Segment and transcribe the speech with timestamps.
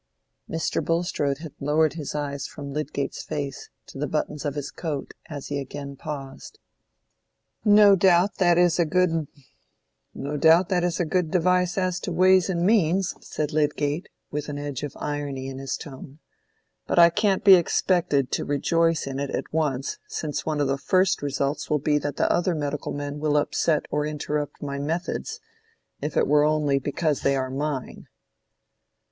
[0.49, 0.83] Mr.
[0.83, 5.49] Bulstrode had lowered his eyes from Lydgate's face to the buttons of his coat as
[5.49, 6.57] he again paused.
[7.63, 9.29] "No doubt that is a good
[11.29, 15.77] device as to ways and means," said Lydgate, with an edge of irony in his
[15.77, 16.17] tone.
[16.87, 20.79] "But I can't be expected to rejoice in it at once, since one of the
[20.79, 25.39] first results will be that the other medical men will upset or interrupt my methods,
[26.01, 28.07] if it were only because they are mine."